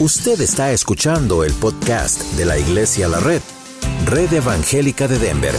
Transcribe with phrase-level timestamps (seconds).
[0.00, 3.40] Usted está escuchando el podcast de la Iglesia La Red,
[4.06, 5.54] Red Evangélica de Denver,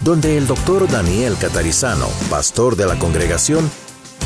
[0.00, 3.70] donde el doctor Daniel Catarizano, pastor de la congregación,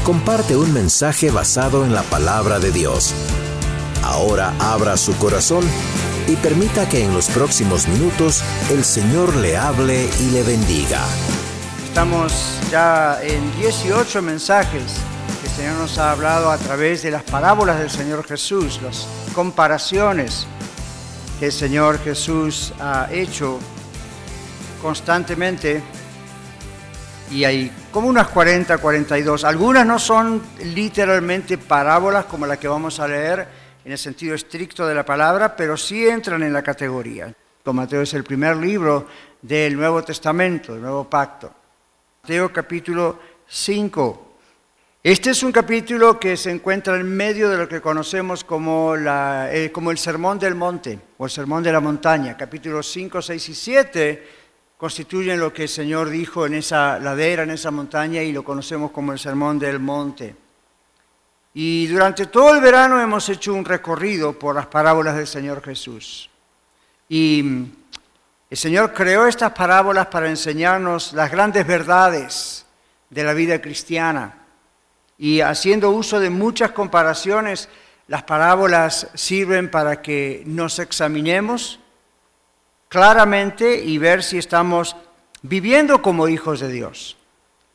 [0.04, 3.12] comparte un mensaje basado en la palabra de Dios.
[4.04, 5.64] Ahora abra su corazón
[6.28, 11.04] y permita que en los próximos minutos el Señor le hable y le bendiga.
[11.88, 14.84] Estamos ya en 18 mensajes
[15.40, 19.08] que el Señor nos ha hablado a través de las parábolas del Señor Jesús, las
[19.32, 20.46] comparaciones
[21.38, 23.58] que el Señor Jesús ha hecho
[24.80, 25.82] constantemente.
[27.30, 29.44] Y hay como unas 40, 42.
[29.44, 30.42] Algunas no son
[30.74, 33.48] literalmente parábolas como la que vamos a leer
[33.84, 37.32] en el sentido estricto de la palabra, pero sí entran en la categoría.
[37.72, 39.06] Mateo es el primer libro
[39.40, 41.52] del Nuevo Testamento, del Nuevo Pacto.
[42.22, 44.31] Mateo capítulo 5.
[45.04, 49.72] Este es un capítulo que se encuentra en medio de lo que conocemos como, eh,
[49.74, 52.36] el Sermón del Monte o el Sermón de la Montaña.
[52.36, 54.28] Capítulos 5, 6 y 7
[54.76, 58.92] constituyen lo que el Señor dijo en esa ladera, en esa montaña, y lo conocemos
[58.92, 60.36] como el Sermón del Monte.
[61.54, 66.30] Y durante todo el verano hemos hecho un recorrido por las parábolas del Señor Jesús.
[67.08, 67.40] Y
[68.48, 72.64] el Señor creó estas parábolas para enseñarnos las grandes verdades
[73.10, 74.38] de la vida cristiana
[75.18, 77.68] y haciendo uso de muchas comparaciones,
[78.08, 81.80] las parábolas sirven para que nos examinemos
[82.88, 84.96] claramente y ver si estamos
[85.42, 87.16] viviendo como hijos de Dios.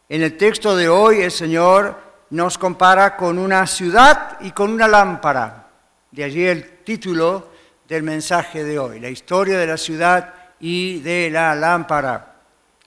[0.10, 1.98] En el texto de hoy el Señor
[2.30, 5.70] nos compara con una ciudad y con una lámpara.
[6.12, 7.50] De allí el título
[7.88, 12.36] del mensaje de hoy, la historia de la ciudad y de la lámpara.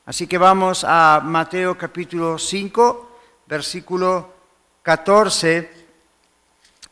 [0.07, 4.40] Así que vamos a Mateo capítulo 5, versículo
[4.83, 5.71] 14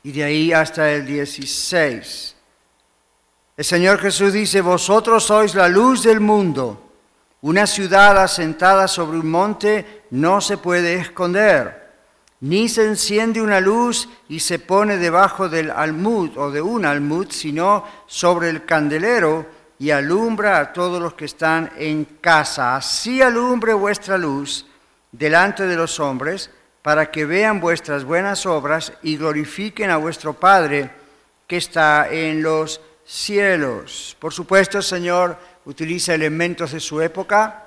[0.03, 2.36] y de ahí hasta el 16.
[3.56, 6.93] El Señor Jesús dice, vosotros sois la luz del mundo.
[7.41, 11.93] Una ciudad asentada sobre un monte no se puede esconder,
[12.41, 17.28] ni se enciende una luz y se pone debajo del almud o de un almud,
[17.31, 19.47] sino sobre el candelero
[19.78, 22.76] y alumbra a todos los que están en casa.
[22.76, 24.66] Así alumbre vuestra luz
[25.10, 26.50] delante de los hombres
[26.83, 30.91] para que vean vuestras buenas obras y glorifiquen a vuestro Padre
[31.47, 34.16] que está en los cielos.
[34.21, 37.65] Por supuesto, el Señor utiliza elementos de su época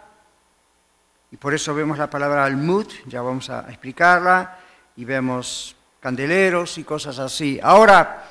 [1.31, 4.57] y por eso vemos la palabra almud, ya vamos a explicarla,
[4.97, 7.59] y vemos candeleros y cosas así.
[7.63, 8.23] Ahora,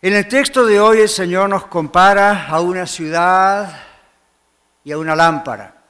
[0.00, 3.82] en el texto de hoy el Señor nos compara a una ciudad
[4.82, 5.81] y a una lámpara.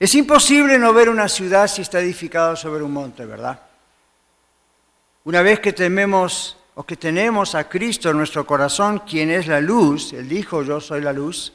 [0.00, 3.60] Es imposible no ver una ciudad si está edificada sobre un monte, ¿verdad?
[5.24, 9.60] Una vez que tememos o que tenemos a Cristo en nuestro corazón, quien es la
[9.60, 11.52] luz, Él dijo, yo soy la luz,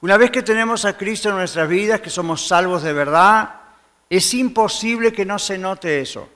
[0.00, 3.54] una vez que tenemos a Cristo en nuestras vidas, que somos salvos de verdad,
[4.10, 6.28] es imposible que no se note eso.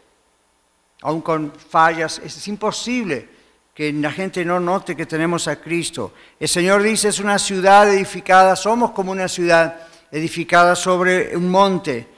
[1.02, 3.28] Aún con fallas, es imposible
[3.74, 6.14] que la gente no note que tenemos a Cristo.
[6.38, 12.08] El Señor dice, es una ciudad edificada, somos como una ciudad edificada sobre un monte.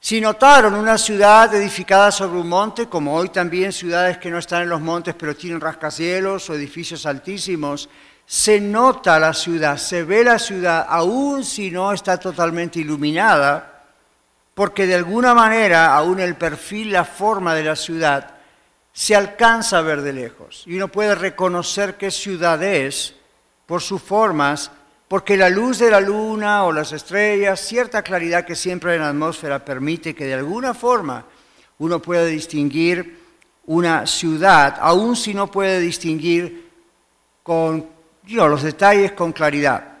[0.00, 4.62] Si notaron una ciudad edificada sobre un monte, como hoy también ciudades que no están
[4.62, 7.88] en los montes pero tienen rascacielos o edificios altísimos,
[8.26, 13.84] se nota la ciudad, se ve la ciudad, aun si no está totalmente iluminada,
[14.54, 18.34] porque de alguna manera aún el perfil, la forma de la ciudad
[18.92, 23.14] se alcanza a ver de lejos y uno puede reconocer qué ciudad es
[23.66, 24.70] por sus formas
[25.08, 29.02] porque la luz de la luna o las estrellas, cierta claridad que siempre hay en
[29.02, 31.26] la atmósfera permite que de alguna forma
[31.78, 33.22] uno pueda distinguir
[33.66, 36.70] una ciudad, aun si no puede distinguir
[37.42, 37.88] con
[38.26, 39.92] los detalles con claridad.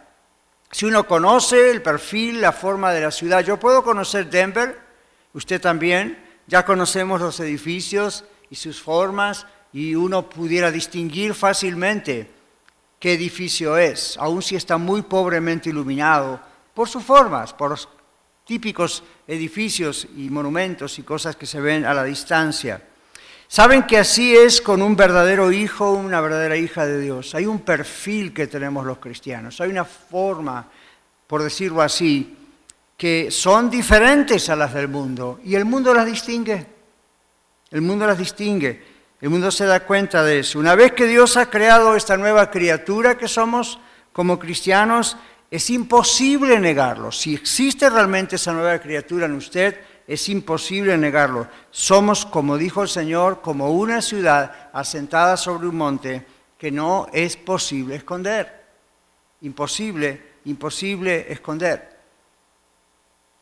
[0.70, 4.80] Si uno conoce el perfil, la forma de la ciudad, yo puedo conocer Denver,
[5.32, 12.33] usted también, ya conocemos los edificios y sus formas y uno pudiera distinguir fácilmente
[13.04, 16.40] qué edificio es, aun si está muy pobremente iluminado,
[16.72, 17.86] por sus formas, por los
[18.46, 22.82] típicos edificios y monumentos y cosas que se ven a la distancia.
[23.46, 27.34] Saben que así es con un verdadero hijo, una verdadera hija de Dios.
[27.34, 30.66] Hay un perfil que tenemos los cristianos, hay una forma,
[31.26, 32.34] por decirlo así,
[32.96, 36.66] que son diferentes a las del mundo y el mundo las distingue.
[37.70, 38.93] El mundo las distingue.
[39.24, 40.58] El mundo se da cuenta de eso.
[40.58, 43.78] Una vez que Dios ha creado esta nueva criatura que somos
[44.12, 45.16] como cristianos,
[45.50, 47.10] es imposible negarlo.
[47.10, 51.48] Si existe realmente esa nueva criatura en usted, es imposible negarlo.
[51.70, 56.26] Somos, como dijo el Señor, como una ciudad asentada sobre un monte
[56.58, 58.66] que no es posible esconder.
[59.40, 61.96] Imposible, imposible esconder.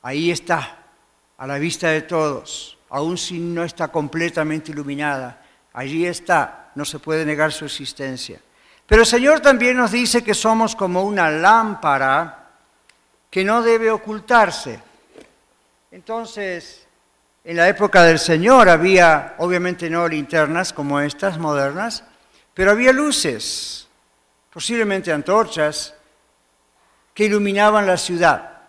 [0.02, 0.79] Ahí está,
[1.37, 5.40] a la vista de todos, aun si no está completamente iluminada.
[5.74, 8.40] Allí está, no se puede negar su existencia.
[8.86, 12.50] Pero el Señor también nos dice que somos como una lámpara
[13.30, 14.80] que no debe ocultarse.
[15.90, 16.86] Entonces,
[17.44, 22.04] en la época del Señor había, obviamente no linternas como estas modernas,
[22.54, 23.88] pero había luces,
[24.52, 25.94] posiblemente antorchas,
[27.14, 28.60] que iluminaban la ciudad.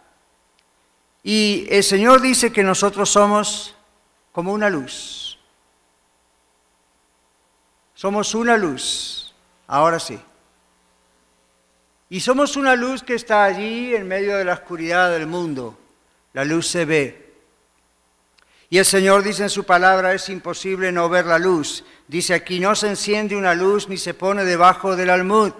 [1.23, 3.75] Y el Señor dice que nosotros somos
[4.31, 5.22] como una luz.
[8.03, 9.33] Somos una luz,
[9.65, 10.19] ahora sí.
[12.09, 15.79] Y somos una luz que está allí en medio de la oscuridad del mundo.
[16.33, 17.33] La luz se ve.
[18.69, 21.85] Y el Señor dice en su palabra, es imposible no ver la luz.
[22.09, 25.53] Dice aquí, no se enciende una luz ni se pone debajo del almud.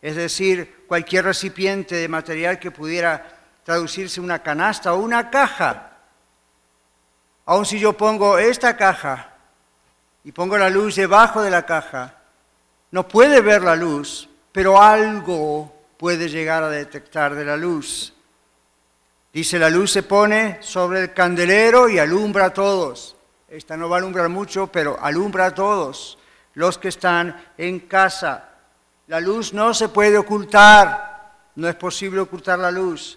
[0.00, 5.96] Es decir, cualquier recipiente de material que pudiera traducirse una canasta o una caja.
[7.44, 9.35] Aun si yo pongo esta caja
[10.26, 12.16] y pongo la luz debajo de la caja,
[12.90, 18.12] no puede ver la luz, pero algo puede llegar a detectar de la luz.
[19.32, 23.14] Dice, la luz se pone sobre el candelero y alumbra a todos.
[23.48, 26.18] Esta no va a alumbrar mucho, pero alumbra a todos
[26.54, 28.48] los que están en casa.
[29.06, 33.16] La luz no se puede ocultar, no es posible ocultar la luz.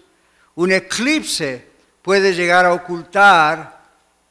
[0.53, 1.71] Un eclipse
[2.03, 3.78] puede llegar a ocultar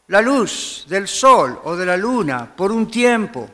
[0.08, 3.48] la luz del sol o de la luna por un tiempo,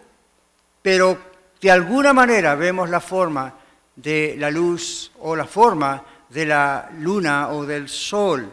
[0.80, 1.18] pero
[1.60, 3.54] de alguna manera vemos la forma
[3.96, 8.52] de la luz o la forma de la luna o del sol,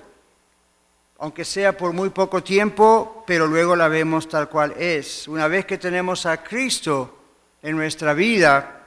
[1.19, 5.27] aunque sea por muy poco tiempo, pero luego la vemos tal cual es.
[5.27, 7.19] Una vez que tenemos a Cristo
[7.61, 8.81] en nuestra vida,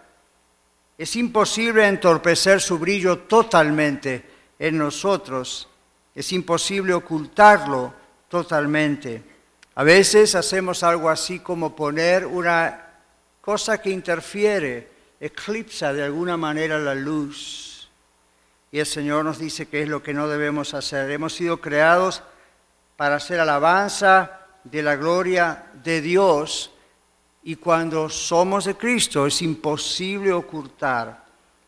[0.98, 4.24] es imposible entorpecer su brillo totalmente
[4.58, 5.68] en nosotros,
[6.14, 8.03] es imposible ocultarlo
[8.34, 9.22] totalmente.
[9.76, 12.84] A veces hacemos algo así como poner una
[13.40, 14.88] cosa que interfiere,
[15.20, 17.88] eclipsa de alguna manera la luz.
[18.72, 21.12] Y el Señor nos dice que es lo que no debemos hacer.
[21.12, 22.24] Hemos sido creados
[22.96, 26.72] para hacer alabanza de la gloria de Dios
[27.44, 31.24] y cuando somos de Cristo es imposible ocultar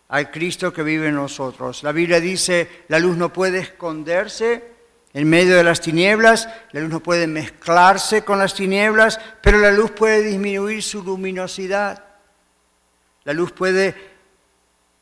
[0.09, 1.85] al Cristo que vive en nosotros.
[1.85, 4.76] La Biblia dice, la luz no puede esconderse
[5.17, 9.71] en medio de las tinieblas, la luz no puede mezclarse con las tinieblas, pero la
[9.71, 12.05] luz puede disminuir su luminosidad.
[13.25, 13.95] La luz puede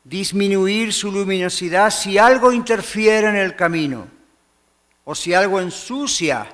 [0.05, 4.07] disminuir su luminosidad si algo interfiere en el camino
[5.03, 6.47] o si algo ensucia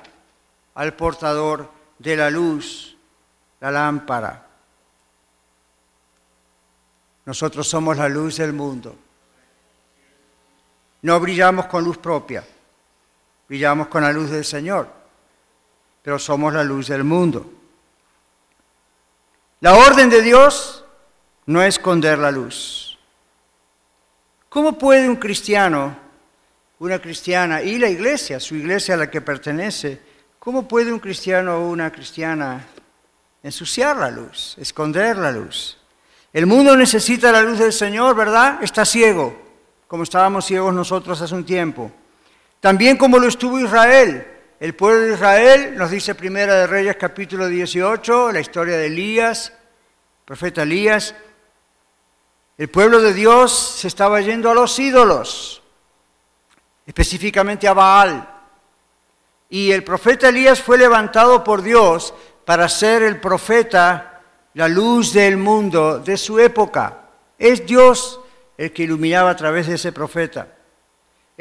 [0.74, 1.70] al portador
[2.00, 2.96] de la luz,
[3.60, 4.44] la lámpara.
[7.26, 8.96] Nosotros somos la luz del mundo.
[11.02, 12.42] No brillamos con luz propia
[13.52, 14.88] brillamos con la luz del Señor,
[16.00, 17.52] pero somos la luz del mundo.
[19.60, 20.86] La orden de Dios
[21.44, 22.98] no es esconder la luz.
[24.48, 25.94] ¿Cómo puede un cristiano,
[26.78, 30.00] una cristiana y la iglesia, su iglesia a la que pertenece,
[30.38, 32.64] cómo puede un cristiano o una cristiana
[33.42, 35.76] ensuciar la luz, esconder la luz?
[36.32, 38.62] El mundo necesita la luz del Señor, ¿verdad?
[38.62, 39.36] Está ciego,
[39.86, 41.92] como estábamos ciegos nosotros hace un tiempo.
[42.62, 44.24] También como lo estuvo Israel.
[44.60, 49.52] El pueblo de Israel, nos dice Primera de Reyes capítulo 18, la historia de Elías,
[50.24, 51.12] profeta Elías.
[52.56, 55.60] El pueblo de Dios se estaba yendo a los ídolos,
[56.86, 58.28] específicamente a Baal.
[59.50, 62.14] Y el profeta Elías fue levantado por Dios
[62.44, 64.22] para ser el profeta,
[64.54, 67.08] la luz del mundo de su época.
[67.36, 68.20] Es Dios
[68.56, 70.61] el que iluminaba a través de ese profeta.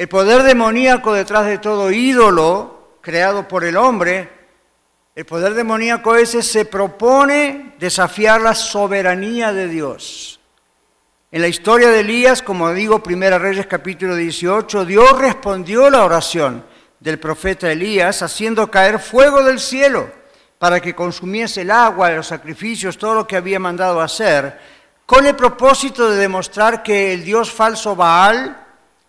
[0.02, 4.32] El poder demoníaco detrás de todo ídolo creado por el hombre,
[5.14, 10.40] el poder demoníaco ese se propone desafiar la soberanía de Dios.
[11.32, 16.66] En la historia de Elías, como digo, Primera Reyes capítulo 18, Dios respondió la oración
[17.00, 20.10] del profeta Elías haciendo caer fuego del cielo
[20.58, 24.60] para que consumiese el agua, los sacrificios, todo lo que había mandado hacer,
[25.06, 28.62] con el propósito de demostrar que el Dios falso Baal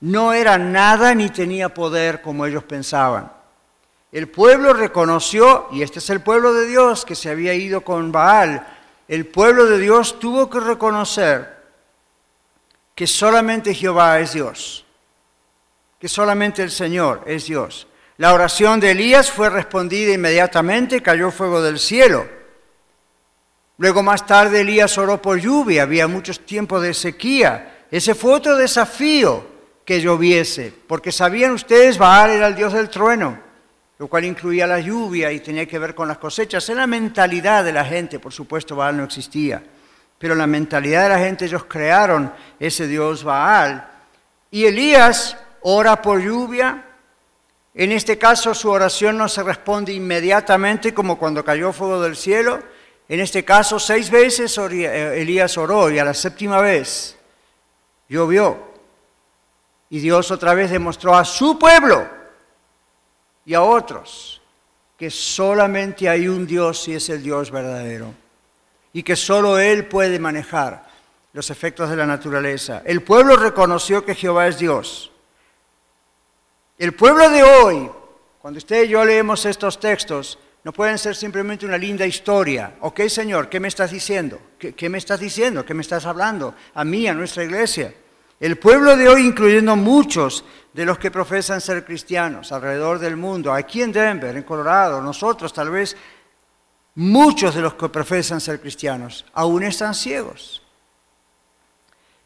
[0.02, 3.32] no era nada ni tenía poder como ellos pensaban.
[4.10, 8.10] El pueblo reconoció, y este es el pueblo de Dios que se había ido con
[8.10, 8.66] Baal,
[9.06, 11.56] el pueblo de Dios tuvo que reconocer
[12.96, 14.84] que solamente Jehová es Dios,
[16.00, 17.86] que solamente el Señor es Dios.
[18.16, 22.26] La oración de Elías fue respondida inmediatamente, cayó fuego del cielo.
[23.78, 27.86] Luego más tarde Elías oró por lluvia, había muchos tiempos de sequía.
[27.88, 29.51] Ese fue otro desafío
[29.84, 33.38] que lloviese, porque sabían ustedes, Baal era el dios del trueno,
[33.98, 36.68] lo cual incluía la lluvia y tenía que ver con las cosechas.
[36.68, 39.62] En la mentalidad de la gente, por supuesto, Baal no existía,
[40.18, 43.88] pero la mentalidad de la gente ellos crearon ese dios Baal.
[44.50, 46.84] Y Elías ora por lluvia.
[47.74, 52.62] En este caso su oración no se responde inmediatamente como cuando cayó fuego del cielo.
[53.08, 57.16] En este caso seis veces eh, Elías oró y a la séptima vez
[58.08, 58.71] llovió.
[59.92, 62.08] Y Dios otra vez demostró a su pueblo
[63.44, 64.40] y a otros
[64.96, 68.14] que solamente hay un Dios y es el Dios verdadero.
[68.94, 70.86] Y que solo Él puede manejar
[71.34, 72.80] los efectos de la naturaleza.
[72.86, 75.12] El pueblo reconoció que Jehová es Dios.
[76.78, 77.90] El pueblo de hoy,
[78.40, 82.76] cuando usted y yo leemos estos textos, no pueden ser simplemente una linda historia.
[82.80, 84.40] Ok, Señor, ¿qué me estás diciendo?
[84.58, 85.66] ¿Qué, ¿Qué, me estás diciendo?
[85.66, 86.54] ¿Qué me estás hablando?
[86.72, 87.92] A mí, a nuestra iglesia.
[88.42, 93.52] El pueblo de hoy, incluyendo muchos de los que profesan ser cristianos alrededor del mundo,
[93.52, 95.96] aquí en Denver, en Colorado, nosotros tal vez,
[96.96, 100.60] muchos de los que profesan ser cristianos, aún están ciegos.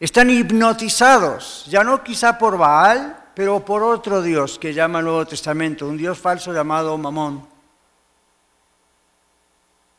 [0.00, 5.26] Están hipnotizados, ya no quizá por Baal, pero por otro Dios que llama el Nuevo
[5.26, 7.46] Testamento, un Dios falso llamado Mamón.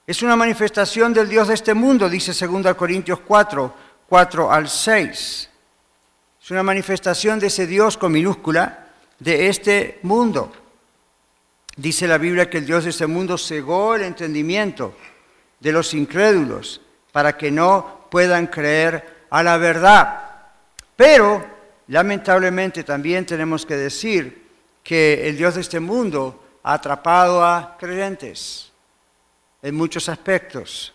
[0.08, 3.74] Es una manifestación del Dios de este mundo, dice 2 Corintios 4,
[4.10, 5.50] 4 al 6.
[6.48, 8.88] Es una manifestación de ese Dios con minúscula
[9.20, 10.50] de este mundo.
[11.76, 14.96] Dice la Biblia que el Dios de este mundo cegó el entendimiento
[15.60, 16.80] de los incrédulos
[17.12, 20.46] para que no puedan creer a la verdad.
[20.96, 21.46] Pero,
[21.88, 24.48] lamentablemente, también tenemos que decir
[24.84, 28.72] que el Dios de este mundo ha atrapado a creyentes
[29.62, 30.94] en muchos aspectos.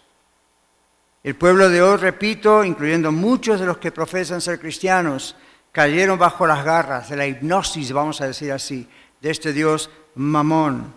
[1.24, 5.36] El pueblo de hoy, repito, incluyendo muchos de los que profesan ser cristianos,
[5.70, 8.88] cayeron bajo las garras de la hipnosis, vamos a decir así,
[9.20, 10.92] de este Dios Mamón.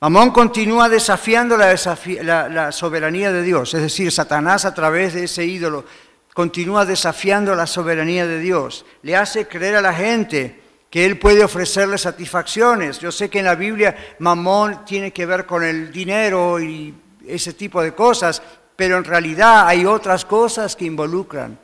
[0.00, 5.84] Mamón continúa desafiando la, soberanía de Dios, es decir, Satanás a través de ese ídolo
[6.32, 8.86] continúa desafiando la soberanía de Dios.
[9.02, 12.98] Le hace creer a la gente que Él puede ofrecerle satisfacciones.
[12.98, 16.94] Yo sé que en la Biblia Mamón tiene que ver con el dinero y
[17.26, 18.42] ese tipo de cosas,
[18.82, 21.56] pero en realidad hay otras cosas que involucran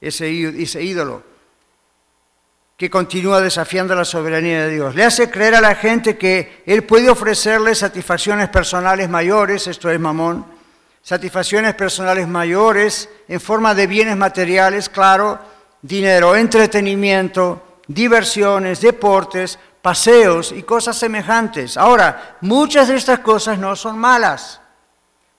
[0.00, 1.22] ese, ídolo
[2.78, 4.94] que continúa desafiando la soberanía de Dios.
[4.94, 10.00] Le hace creer a la gente que Él puede ofrecerle satisfacciones personales mayores, esto es
[10.00, 10.46] mamón,
[11.02, 15.40] satisfacciones personales mayores en forma de bienes materiales, claro,
[15.82, 21.76] dinero, entretenimiento, diversiones, deportes, paseos y cosas semejantes.
[21.76, 24.61] Ahora, muchas de estas cosas no son malas.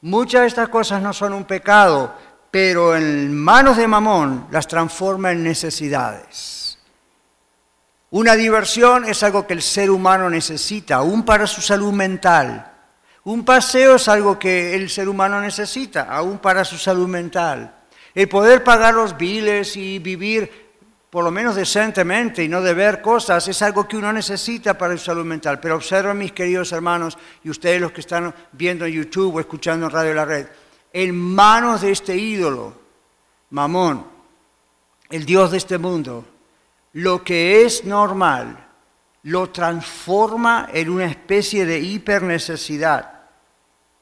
[0.03, 2.13] Muchas de estas cosas no son un pecado,
[2.51, 6.77] pero en manos de Mamón las transforma en necesidades.
[8.09, 12.69] Una diversión es algo que el ser humano necesita, aún para su salud mental.
[13.23, 17.73] Un paseo es algo que el ser humano necesita, aún para su salud mental.
[18.13, 20.62] El poder pagar los biles y vivir
[21.13, 24.97] por lo menos decentemente y no de ver cosas, es algo que uno necesita para
[24.97, 25.59] su salud mental.
[25.59, 29.85] Pero observen, mis queridos hermanos, y ustedes los que están viendo en YouTube o escuchando
[29.85, 30.47] en Radio La Red,
[30.91, 32.73] en manos de este ídolo,
[33.51, 34.07] Mamón,
[35.11, 36.25] el Dios de este mundo,
[36.93, 38.65] lo que es normal
[39.21, 43.21] lo transforma en una especie de hipernecesidad.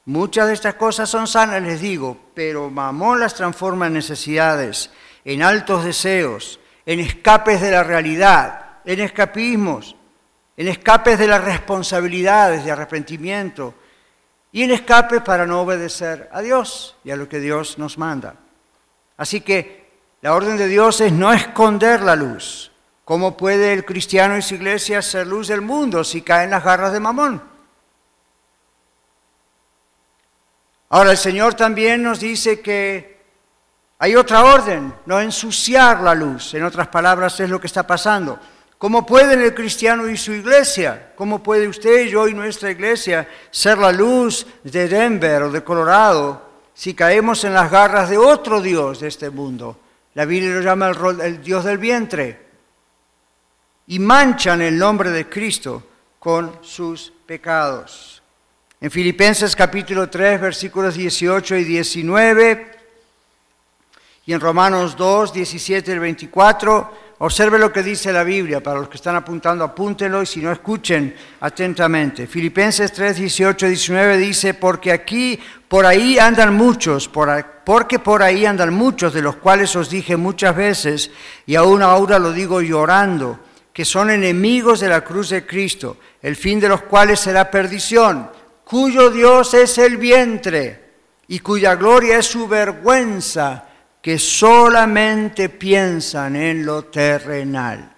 [0.06, 4.88] Muchas de estas cosas son sanas, les digo, pero Mamón las transforma en necesidades,
[5.26, 9.96] en altos deseos, en escapes de la realidad, en escapismos,
[10.56, 13.74] en escapes de las responsabilidades de arrepentimiento
[14.50, 18.34] y en escapes para no obedecer a Dios y a lo que Dios nos manda.
[19.16, 22.70] Así que la orden de Dios es no esconder la luz.
[23.04, 26.64] ¿Cómo puede el cristiano y su iglesia ser luz del mundo si cae en las
[26.64, 27.42] garras de Mamón?
[30.90, 33.11] Ahora el Señor también nos dice que
[34.02, 36.54] hay otra orden, no ensuciar la luz.
[36.54, 38.36] En otras palabras, es lo que está pasando.
[38.76, 41.12] ¿Cómo puede el cristiano y su iglesia?
[41.14, 46.50] ¿Cómo puede usted, yo y nuestra iglesia ser la luz de Denver o de Colorado
[46.74, 49.78] si caemos en las garras de otro Dios de este mundo?
[50.14, 52.44] La Biblia lo llama el, el Dios del vientre.
[53.86, 55.80] Y manchan el nombre de Cristo
[56.18, 58.20] con sus pecados.
[58.80, 62.81] En Filipenses capítulo 3, versículos 18 y 19
[64.24, 66.90] y en Romanos 2, 17 y 24,
[67.24, 70.50] Observe lo que dice la Biblia, para los que están apuntando, apúntenlo y si no,
[70.50, 72.26] escuchen atentamente.
[72.26, 75.38] Filipenses 3, 18, 19 dice, porque aquí,
[75.68, 80.56] por ahí andan muchos, porque por ahí andan muchos, de los cuales os dije muchas
[80.56, 81.12] veces,
[81.46, 83.38] y aún ahora lo digo llorando,
[83.72, 88.30] que son enemigos de la cruz de Cristo, el fin de los cuales será perdición,
[88.64, 90.90] cuyo Dios es el vientre
[91.28, 93.68] y cuya gloria es su vergüenza
[94.02, 97.94] que solamente piensan en lo terrenal.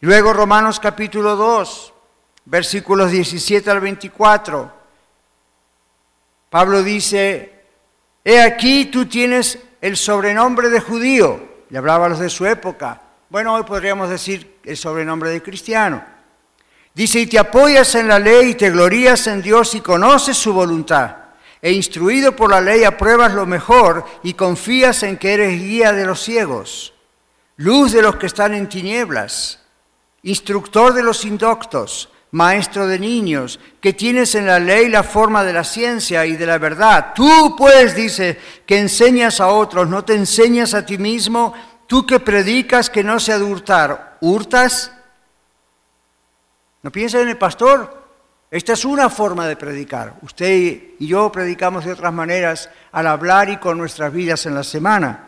[0.00, 1.92] Luego Romanos capítulo 2,
[2.46, 4.72] versículos 17 al 24.
[6.48, 7.64] Pablo dice,
[8.24, 13.02] he aquí tú tienes el sobrenombre de judío, le hablaba a los de su época,
[13.28, 16.02] bueno, hoy podríamos decir el sobrenombre de cristiano.
[16.94, 20.54] Dice, y te apoyas en la ley y te glorías en Dios y conoces su
[20.54, 21.23] voluntad
[21.64, 26.04] e instruido por la ley apruebas lo mejor y confías en que eres guía de
[26.04, 26.92] los ciegos,
[27.56, 29.60] luz de los que están en tinieblas,
[30.24, 35.54] instructor de los indoctos, maestro de niños, que tienes en la ley la forma de
[35.54, 37.14] la ciencia y de la verdad.
[37.14, 41.54] Tú pues, dice, que enseñas a otros, no te enseñas a ti mismo,
[41.86, 44.92] tú que predicas que no se ha de hurtar, ¿hurtas?
[46.82, 48.03] ¿No piensas en el pastor?
[48.54, 50.14] Esta es una forma de predicar.
[50.22, 54.62] Usted y yo predicamos de otras maneras al hablar y con nuestras vidas en la
[54.62, 55.24] semana.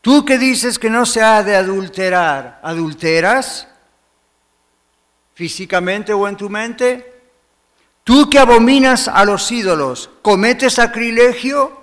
[0.00, 3.66] Tú que dices que no se ha de adulterar, ¿adulteras?
[5.34, 7.22] ¿Físicamente o en tu mente?
[8.04, 11.80] Tú que abominas a los ídolos, ¿cometes sacrilegio?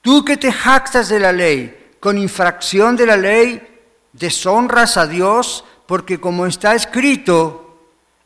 [0.00, 3.80] Tú que te jactas de la ley, con infracción de la ley,
[4.14, 7.69] deshonras a Dios, porque como está escrito,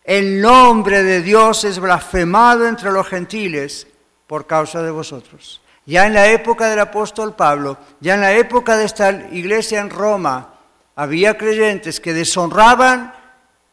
[0.05, 3.87] el nombre de Dios es blasfemado entre los gentiles
[4.27, 5.63] por causa de vosotros.
[5.87, 9.91] Ya en la época del apóstol Pablo, ya en la época de esta iglesia en
[9.91, 10.55] Roma,
[10.95, 13.15] había creyentes que deshonraban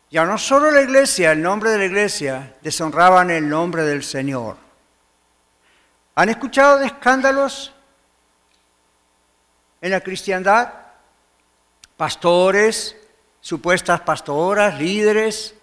[0.10, 4.58] ya no solo la iglesia, el nombre de la iglesia, deshonraban el nombre del Señor.
[6.16, 7.74] ¿Han escuchado de escándalos
[9.80, 10.74] en la cristiandad?
[11.96, 12.98] Pastores,
[13.40, 15.56] supuestas pastoras, líderes,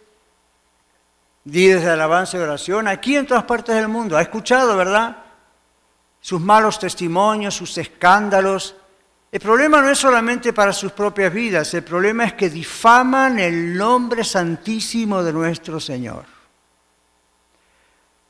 [1.50, 4.16] días de alabanza y oración, aquí en todas partes del mundo.
[4.16, 5.16] ¿Ha escuchado, verdad?
[6.20, 8.76] Sus malos testimonios, sus escándalos.
[9.32, 13.76] El problema no es solamente para sus propias vidas, el problema es que difaman el
[13.76, 16.24] nombre santísimo de nuestro Señor.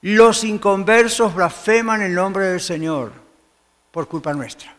[0.03, 3.13] Los inconversos blasfeman el nombre del Señor
[3.91, 4.78] por culpa nuestra.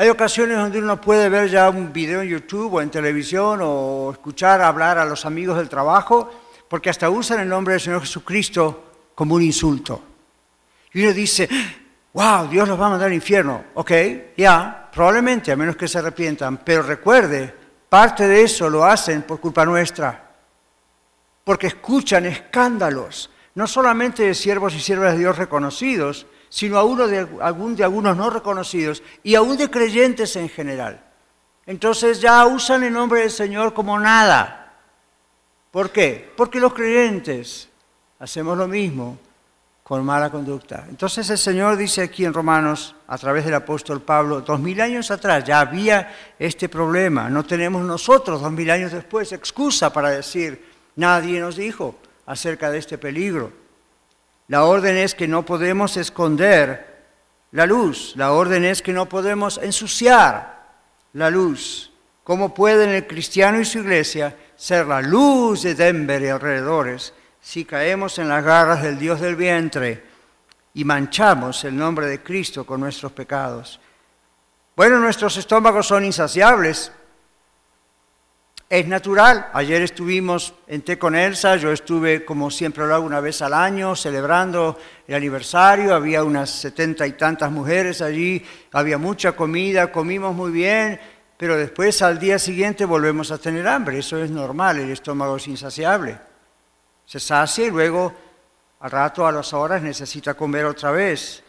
[0.00, 4.12] Hay ocasiones donde uno puede ver ya un video en YouTube o en televisión o
[4.12, 6.30] escuchar hablar a los amigos del trabajo,
[6.68, 10.00] porque hasta usan el nombre del Señor Jesucristo como un insulto.
[10.92, 11.48] Y uno dice,
[12.12, 13.64] wow, Dios los va a mandar al infierno.
[13.74, 13.90] Ok,
[14.36, 16.58] ya, probablemente, a menos que se arrepientan.
[16.58, 17.52] Pero recuerde,
[17.88, 20.30] parte de eso lo hacen por culpa nuestra.
[21.42, 27.06] Porque escuchan escándalos, no solamente de siervos y siervas de Dios reconocidos, sino a uno
[27.06, 31.04] de, algún de algunos no reconocidos y aún de creyentes en general.
[31.66, 34.74] Entonces ya usan el nombre del Señor como nada.
[35.70, 36.32] ¿Por qué?
[36.36, 37.68] Porque los creyentes
[38.18, 39.18] hacemos lo mismo
[39.82, 40.84] con mala conducta.
[40.88, 45.10] Entonces el Señor dice aquí en Romanos, a través del apóstol Pablo, dos mil años
[45.10, 47.30] atrás ya había este problema.
[47.30, 50.62] No tenemos nosotros, dos mil años después, excusa para decir,
[50.96, 53.50] nadie nos dijo acerca de este peligro.
[54.48, 56.88] La orden es que no podemos esconder
[57.52, 58.14] la luz.
[58.16, 60.66] La orden es que no podemos ensuciar
[61.12, 61.92] la luz.
[62.24, 67.64] ¿Cómo pueden el cristiano y su iglesia ser la luz de Denver y alrededores si
[67.64, 70.02] caemos en las garras del Dios del vientre
[70.74, 73.80] y manchamos el nombre de Cristo con nuestros pecados?
[74.76, 76.92] Bueno, nuestros estómagos son insaciables
[78.70, 79.48] es natural.
[79.54, 84.78] Ayer estuvimos en Elsa, yo estuve, como siempre lo hago, una vez al año, celebrando
[85.06, 85.94] el aniversario.
[85.94, 91.00] Había unas setenta y tantas mujeres allí, había mucha comida, comimos muy bien,
[91.38, 94.00] pero después al día siguiente volvemos a tener hambre.
[94.00, 96.18] Eso es normal, el estómago es insaciable.
[97.06, 98.14] Se sacia y luego,
[98.80, 101.42] al rato, a las horas, necesita comer otra vez.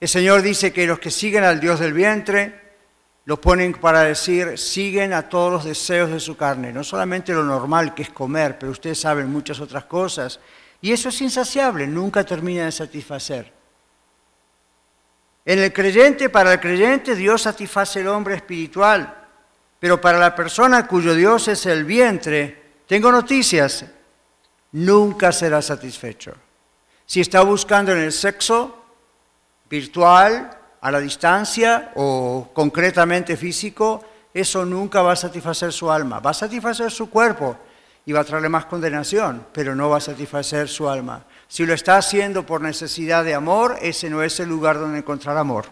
[0.00, 2.63] El Señor dice que los que siguen al Dios del vientre,
[3.26, 7.42] lo ponen para decir, siguen a todos los deseos de su carne, no solamente lo
[7.42, 10.40] normal que es comer, pero ustedes saben muchas otras cosas.
[10.82, 13.50] Y eso es insaciable, nunca termina de satisfacer.
[15.46, 19.14] En el creyente, para el creyente, Dios satisface el hombre espiritual,
[19.80, 23.86] pero para la persona cuyo Dios es el vientre, tengo noticias,
[24.72, 26.34] nunca será satisfecho.
[27.06, 28.84] Si está buscando en el sexo
[29.68, 36.20] virtual, a la distancia o concretamente físico, eso nunca va a satisfacer su alma.
[36.20, 37.56] Va a satisfacer su cuerpo
[38.04, 41.24] y va a traerle más condenación, pero no va a satisfacer su alma.
[41.48, 45.38] Si lo está haciendo por necesidad de amor, ese no es el lugar donde encontrar
[45.38, 45.64] amor.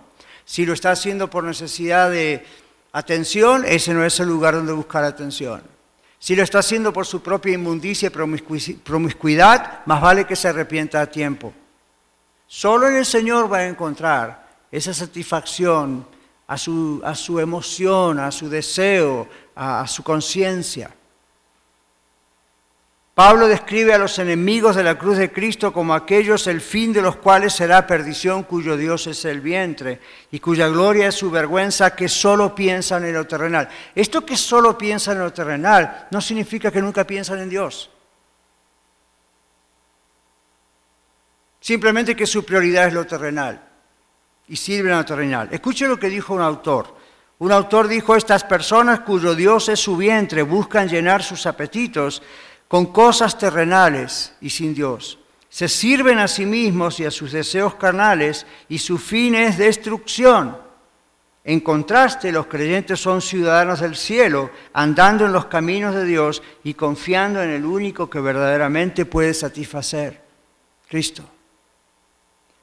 [0.47, 2.47] Si lo está haciendo por necesidad de
[2.93, 5.61] atención, ese no es el lugar donde buscar atención.
[6.19, 11.03] Si lo está haciendo por su propia inmundicia y promiscuidad, más vale que se arrepienta
[11.03, 11.53] a tiempo.
[12.47, 14.42] Solo en el Señor va a encontrar
[14.73, 16.07] esa satisfacción
[16.47, 20.91] a su, a su emoción, a su deseo, a su conciencia.
[23.15, 27.03] Pablo describe a los enemigos de la cruz de Cristo como aquellos el fin de
[27.03, 31.95] los cuales será perdición, cuyo Dios es el vientre y cuya gloria es su vergüenza,
[31.95, 33.69] que solo piensan en lo terrenal.
[33.95, 37.91] Esto que solo piensan en lo terrenal no significa que nunca piensan en Dios.
[41.61, 43.72] Simplemente que su prioridad es lo terrenal
[44.49, 45.49] y sirven a lo terrenal.
[45.51, 46.97] Escuche lo que dijo un autor.
[47.39, 52.23] Un autor dijo, estas personas cuyo Dios es su vientre buscan llenar sus apetitos
[52.69, 55.19] con cosas terrenales y sin Dios.
[55.49, 60.57] Se sirven a sí mismos y a sus deseos carnales y su fin es destrucción.
[61.45, 66.75] En contraste, los creyentes son ciudadanos del cielo, andando en los caminos de Dios y
[66.75, 70.23] confiando en el único que verdaderamente puede satisfacer,
[70.89, 71.25] Cristo.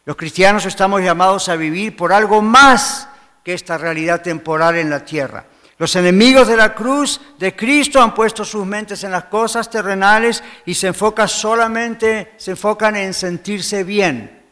[0.10, 3.08] Los cristianos estamos llamados a vivir por algo más
[3.44, 5.46] que esta realidad temporal en la tierra.
[5.78, 10.44] Los enemigos de la cruz de Cristo han puesto sus mentes en las cosas terrenales
[10.66, 14.48] y se enfocan solamente, se enfocan en sentirse bien.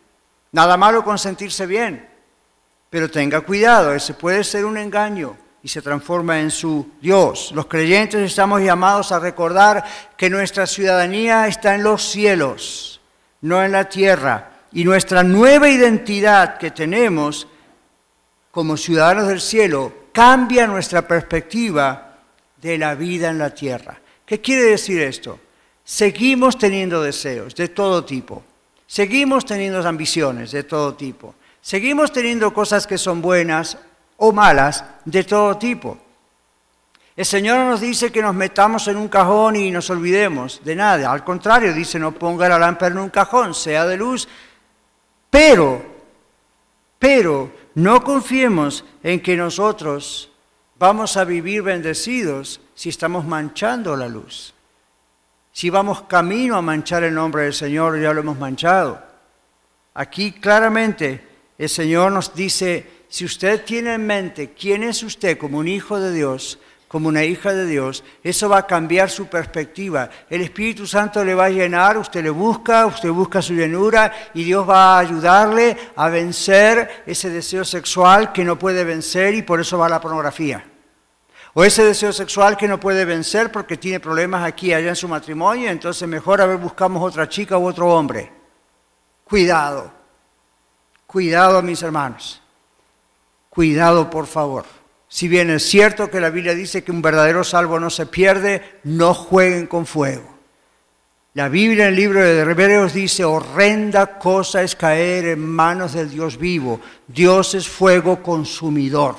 [0.51, 2.07] Nada malo con sentirse bien,
[2.91, 7.51] pero tenga cuidado, ese puede ser un engaño y se transforma en su Dios.
[7.55, 9.83] Los creyentes estamos llamados a recordar
[10.15, 13.01] que nuestra ciudadanía está en los cielos,
[13.41, 17.47] no en la tierra, y nuestra nueva identidad que tenemos
[18.51, 22.19] como ciudadanos del cielo cambia nuestra perspectiva
[22.61, 23.99] de la vida en la tierra.
[24.23, 25.39] ¿Qué quiere decir esto?
[25.83, 28.43] Seguimos teniendo deseos de todo tipo,
[28.85, 33.79] seguimos teniendo ambiciones de todo tipo, seguimos teniendo cosas que son buenas
[34.17, 35.97] o malas de todo tipo.
[37.15, 41.11] El Señor nos dice que nos metamos en un cajón y nos olvidemos de nada.
[41.11, 44.27] Al contrario, dice, no ponga la lámpara en un cajón, sea de luz.
[45.29, 45.85] Pero,
[46.99, 50.31] pero no confiemos en que nosotros
[50.79, 54.53] vamos a vivir bendecidos si estamos manchando la luz.
[55.51, 59.01] Si vamos camino a manchar el nombre del Señor, ya lo hemos manchado.
[59.95, 65.57] Aquí claramente el Señor nos dice, si usted tiene en mente quién es usted como
[65.57, 70.09] un hijo de Dios, como una hija de Dios, eso va a cambiar su perspectiva.
[70.29, 74.43] El Espíritu Santo le va a llenar, usted le busca, usted busca su llenura y
[74.45, 79.59] Dios va a ayudarle a vencer ese deseo sexual que no puede vencer y por
[79.59, 80.63] eso va a la pornografía.
[81.53, 84.95] O ese deseo sexual que no puede vencer porque tiene problemas aquí y allá en
[84.95, 88.31] su matrimonio, entonces mejor a ver buscamos otra chica u otro hombre.
[89.25, 89.91] Cuidado,
[91.05, 92.41] cuidado mis hermanos,
[93.49, 94.76] cuidado por favor.
[95.09, 98.79] Si bien es cierto que la Biblia dice que un verdadero salvo no se pierde,
[98.83, 100.37] no jueguen con fuego.
[101.33, 106.09] La Biblia en el libro de Hebreos dice, horrenda cosa es caer en manos del
[106.09, 106.81] Dios vivo.
[107.07, 109.15] Dios es fuego consumidor.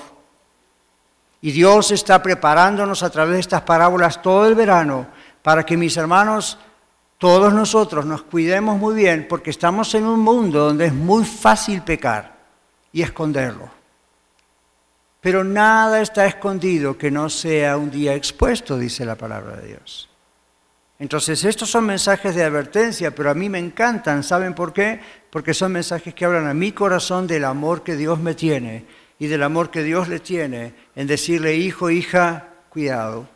[1.40, 5.06] Y Dios está preparándonos a través de estas parábolas todo el verano
[5.42, 6.58] para que mis hermanos,
[7.18, 11.82] todos nosotros nos cuidemos muy bien porque estamos en un mundo donde es muy fácil
[11.82, 12.36] pecar
[12.92, 13.77] y esconderlo.
[15.28, 20.08] Pero nada está escondido que no sea un día expuesto, dice la palabra de Dios.
[20.98, 24.22] Entonces, estos son mensajes de advertencia, pero a mí me encantan.
[24.22, 24.98] ¿Saben por qué?
[25.28, 28.86] Porque son mensajes que hablan a mi corazón del amor que Dios me tiene
[29.18, 33.28] y del amor que Dios le tiene en decirle, hijo, hija, cuidado,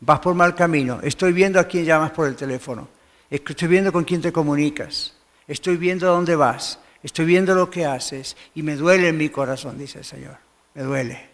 [0.00, 1.00] vas por mal camino.
[1.02, 2.88] Estoy viendo a quién llamas por el teléfono.
[3.28, 5.12] Estoy viendo con quién te comunicas.
[5.46, 6.78] Estoy viendo a dónde vas.
[7.02, 10.82] Estoy viendo lo que haces y me duele en mi corazón, dice el Señor me
[10.82, 11.30] duele.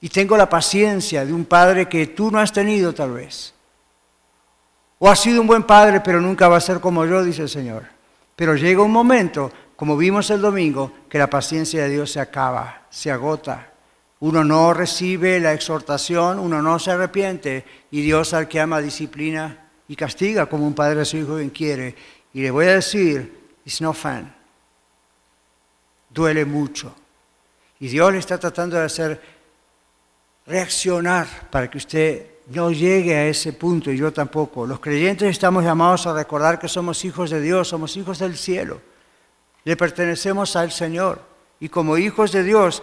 [0.00, 3.54] Y tengo la paciencia de un padre que tú no has tenido tal vez.
[4.98, 7.48] O has sido un buen padre, pero nunca va a ser como yo, dice el
[7.48, 7.84] Señor.
[8.36, 12.82] Pero llega un momento, como vimos el domingo, que la paciencia de Dios se acaba,
[12.90, 13.72] se agota.
[14.20, 19.70] Uno no recibe la exhortación, uno no se arrepiente y Dios al que ama disciplina
[19.88, 21.94] y castiga como un padre a su hijo quien quiere.
[22.32, 24.32] Y le voy a decir, it's no fun.
[26.10, 26.94] Duele mucho.
[27.80, 29.20] Y Dios le está tratando de hacer
[30.46, 34.66] reaccionar para que usted no llegue a ese punto y yo tampoco.
[34.66, 38.80] Los creyentes estamos llamados a recordar que somos hijos de Dios, somos hijos del cielo.
[39.64, 41.20] Le pertenecemos al Señor.
[41.60, 42.82] Y como hijos de Dios,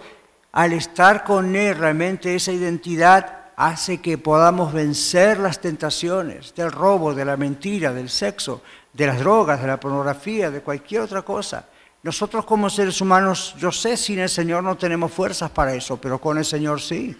[0.50, 7.14] al estar con Él, realmente esa identidad hace que podamos vencer las tentaciones del robo,
[7.14, 11.66] de la mentira, del sexo, de las drogas, de la pornografía, de cualquier otra cosa.
[12.02, 16.20] Nosotros como seres humanos, yo sé, sin el Señor no tenemos fuerzas para eso, pero
[16.20, 17.16] con el Señor sí.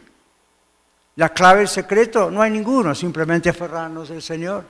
[1.17, 4.65] La clave, el secreto, no hay ninguno, simplemente aferrarnos del Señor.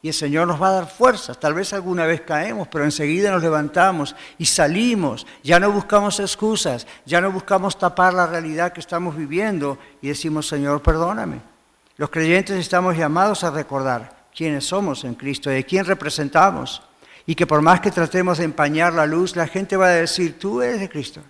[0.00, 1.38] Y el Señor nos va a dar fuerzas.
[1.38, 5.26] Tal vez alguna vez caemos, pero enseguida nos levantamos y salimos.
[5.44, 10.48] Ya no buscamos excusas, ya no buscamos tapar la realidad que estamos viviendo y decimos,
[10.48, 11.40] Señor, perdóname.
[11.98, 16.82] Los creyentes estamos llamados a recordar quiénes somos en Cristo y a quién representamos.
[17.26, 20.38] Y que por más que tratemos de empañar la luz, la gente va a decir,
[20.38, 21.20] tú eres de Cristo.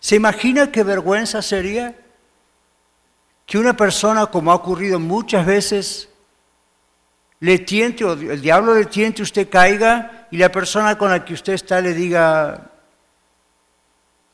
[0.00, 1.94] ¿Se imagina qué vergüenza sería
[3.46, 6.08] que una persona, como ha ocurrido muchas veces,
[7.40, 11.34] le tiente o el diablo le tiente, usted caiga y la persona con la que
[11.34, 12.70] usted está le diga,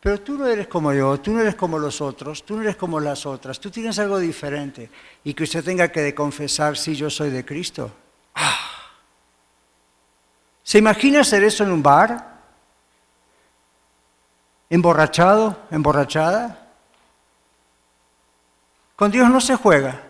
[0.00, 2.76] pero tú no eres como yo, tú no eres como los otros, tú no eres
[2.76, 4.90] como las otras, tú tienes algo diferente
[5.24, 7.92] y que usted tenga que confesar si yo soy de Cristo.
[8.35, 8.69] Ah.
[10.62, 12.31] ¿Se imagina hacer eso en un bar?
[14.68, 15.59] ¿Emborrachado?
[15.70, 16.68] ¿Emborrachada?
[18.96, 20.03] Con Dios no se juega.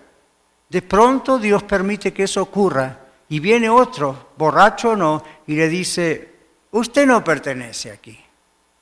[0.68, 5.68] De pronto Dios permite que eso ocurra y viene otro, borracho o no, y le
[5.68, 6.34] dice,
[6.72, 8.18] usted no pertenece aquí.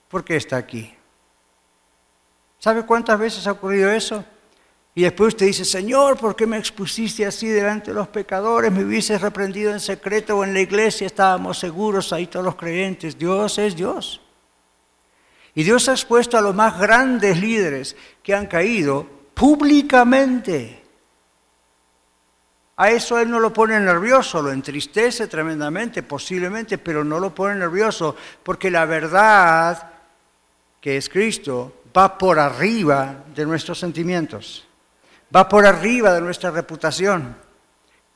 [0.08, 0.94] ¿Por qué está aquí?
[2.58, 4.24] ¿Sabe cuántas veces ha ocurrido eso?
[4.98, 8.72] Y después usted dice, Señor, ¿por qué me expusiste así delante de los pecadores?
[8.72, 13.16] Me hubiese reprendido en secreto o en la iglesia, estábamos seguros ahí todos los creyentes.
[13.16, 14.20] Dios es Dios.
[15.54, 20.82] Y Dios ha expuesto a los más grandes líderes que han caído públicamente.
[22.74, 27.54] A eso él no lo pone nervioso, lo entristece tremendamente, posiblemente, pero no lo pone
[27.54, 29.92] nervioso, porque la verdad,
[30.80, 34.67] que es Cristo, va por arriba de nuestros sentimientos,
[35.34, 37.36] va por arriba de nuestra reputación.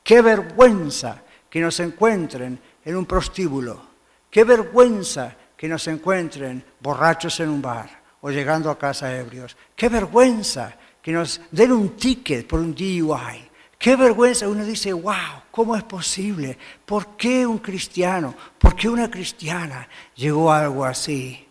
[0.03, 3.81] Qué vergüenza que nos encuentren en un prostíbulo,
[4.29, 9.89] qué vergüenza que nos encuentren borrachos en un bar o llegando a casa ebrios, qué
[9.89, 15.75] vergüenza que nos den un ticket por un DUI Qué vergüenza, uno dice, wow, ¿cómo
[15.75, 16.57] es posible?
[16.85, 21.45] ¿Por qué un cristiano, por qué una cristiana llegó a algo así?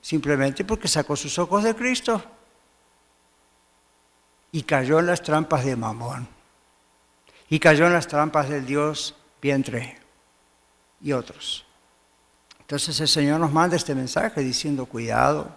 [0.00, 2.24] Simplemente porque sacó sus ojos de Cristo
[4.52, 6.28] y cayó en las trampas de Mamón
[7.48, 9.98] y cayó en las trampas del Dios vientre
[11.00, 11.66] y otros.
[12.60, 15.50] Entonces el Señor nos manda este mensaje diciendo, cuidado,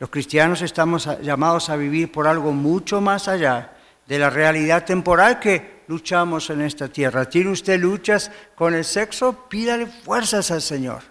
[0.00, 5.38] los cristianos estamos llamados a vivir por algo mucho más allá de la realidad temporal
[5.38, 7.28] que luchamos en esta tierra.
[7.28, 9.48] ¿Tiene usted luchas con el sexo?
[9.48, 11.02] Pídale fuerzas al Señor.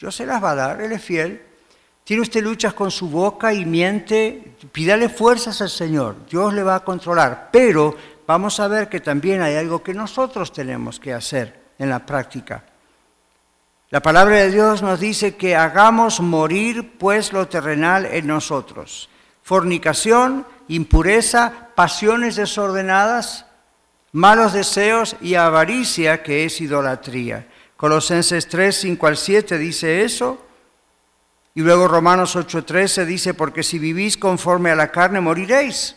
[0.00, 1.42] Dios se las va a dar, Él es fiel.
[2.04, 4.54] ¿Tiene usted luchas con su boca y miente?
[4.72, 6.16] Pídale fuerzas al Señor.
[6.28, 7.50] Dios le va a controlar.
[7.52, 12.04] Pero vamos a ver que también hay algo que nosotros tenemos que hacer en la
[12.04, 12.64] práctica.
[13.90, 19.08] La palabra de Dios nos dice que hagamos morir pues lo terrenal en nosotros.
[19.42, 23.46] Fornicación, impureza, pasiones desordenadas,
[24.12, 27.46] malos deseos y avaricia, que es idolatría.
[27.76, 30.46] Colosenses 3, 5 al 7 dice eso.
[31.54, 35.96] Y luego Romanos 8, 13 dice, porque si vivís conforme a la carne, moriréis.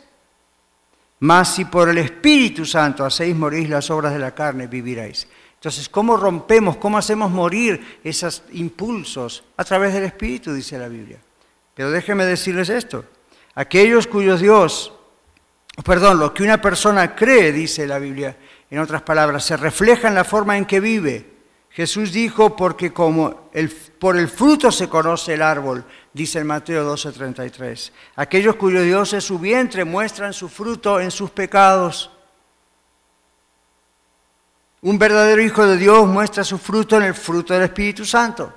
[1.20, 5.28] Mas si por el Espíritu Santo hacéis morir las obras de la carne, viviréis.
[5.54, 9.44] Entonces, ¿cómo rompemos, cómo hacemos morir esos impulsos?
[9.58, 11.18] A través del Espíritu, dice la Biblia.
[11.74, 13.06] Pero déjenme decirles esto.
[13.56, 14.94] Aquellos cuyos Dios,
[15.84, 18.38] perdón, lo que una persona cree, dice la Biblia,
[18.70, 21.35] en otras palabras, se refleja en la forma en que vive.
[21.76, 23.50] Jesús dijo, porque como
[24.00, 25.84] por el fruto se conoce el árbol,
[26.14, 27.92] dice en Mateo 12:33.
[28.16, 32.12] Aquellos cuyo Dios es su vientre muestran su fruto en sus pecados.
[34.84, 38.54] Un verdadero hijo de Dios muestra su fruto en el fruto del Espíritu Santo.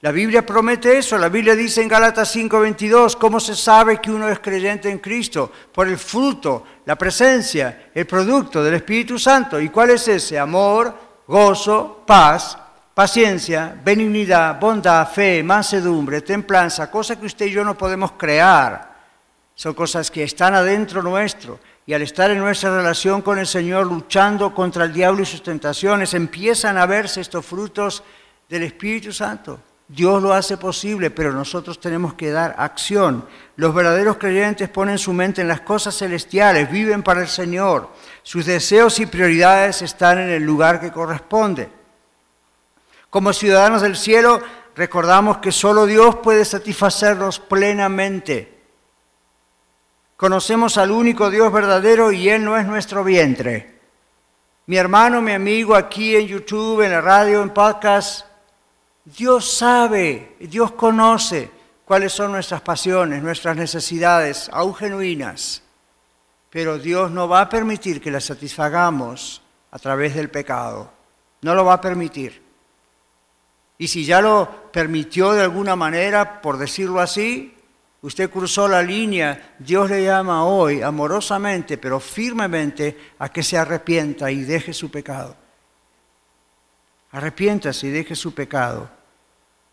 [0.00, 1.18] La Biblia promete eso.
[1.18, 5.50] La Biblia dice en Gálatas 5:22, ¿cómo se sabe que uno es creyente en Cristo?
[5.72, 9.60] Por el fruto, la presencia, el producto del Espíritu Santo.
[9.60, 10.38] ¿Y cuál es ese?
[10.38, 12.58] Amor, gozo, paz,
[12.92, 18.92] paciencia, benignidad, bondad, fe, mansedumbre, templanza, cosas que usted y yo no podemos crear.
[19.54, 21.58] Son cosas que están adentro nuestro.
[21.86, 25.42] Y al estar en nuestra relación con el Señor, luchando contra el diablo y sus
[25.42, 28.04] tentaciones, empiezan a verse estos frutos
[28.46, 29.58] del Espíritu Santo.
[29.94, 33.26] Dios lo hace posible, pero nosotros tenemos que dar acción.
[33.56, 37.90] Los verdaderos creyentes ponen su mente en las cosas celestiales, viven para el Señor.
[38.22, 41.68] Sus deseos y prioridades están en el lugar que corresponde.
[43.10, 44.40] Como ciudadanos del cielo,
[44.74, 48.62] recordamos que solo Dios puede satisfacernos plenamente.
[50.16, 53.78] Conocemos al único Dios verdadero y Él no es nuestro vientre.
[54.64, 58.31] Mi hermano, mi amigo, aquí en YouTube, en la radio, en podcast,
[59.04, 61.50] Dios sabe, Dios conoce
[61.84, 65.62] cuáles son nuestras pasiones, nuestras necesidades, aún genuinas.
[66.50, 70.92] Pero Dios no va a permitir que las satisfagamos a través del pecado.
[71.40, 72.42] No lo va a permitir.
[73.78, 77.56] Y si ya lo permitió de alguna manera, por decirlo así,
[78.02, 84.30] usted cruzó la línea, Dios le llama hoy amorosamente, pero firmemente, a que se arrepienta
[84.30, 85.41] y deje su pecado.
[87.12, 88.88] Arrepiéntase y deje su pecado.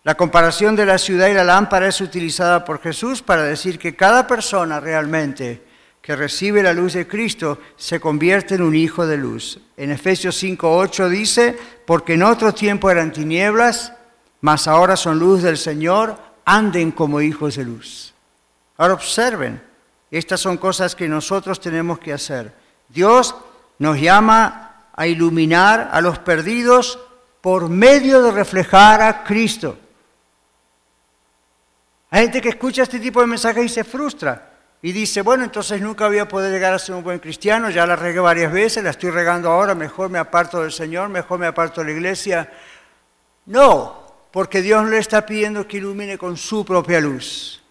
[0.04, 3.96] La comparación de la ciudad y la lámpara es utilizada por Jesús para decir que
[3.96, 5.64] cada persona realmente
[6.02, 9.60] que recibe la luz de Cristo se convierte en un hijo de luz.
[9.78, 13.94] En Efesios 5:8 dice, porque en otro tiempo eran tinieblas,
[14.42, 18.14] mas ahora son luz del Señor, anden como hijos de luz.
[18.78, 19.62] Ahora observen,
[20.10, 22.54] estas son cosas que nosotros tenemos que hacer.
[22.88, 23.36] Dios
[23.78, 27.00] nos llama a iluminar a los perdidos
[27.42, 29.78] por medio de reflejar a Cristo.
[32.12, 34.50] Hay gente que escucha este tipo de mensajes y se frustra
[34.82, 37.86] y dice, bueno, entonces nunca voy a poder llegar a ser un buen cristiano, ya
[37.86, 41.48] la regué varias veces, la estoy regando ahora, mejor me aparto del Señor, mejor me
[41.48, 42.52] aparto de la iglesia.
[43.46, 47.62] No, porque Dios le está pidiendo que ilumine con su propia luz,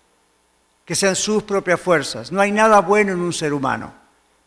[0.85, 2.31] que sean sus propias fuerzas.
[2.31, 3.93] No hay nada bueno en un ser humano,